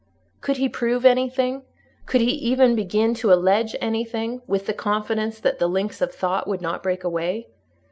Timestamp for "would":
6.47-6.59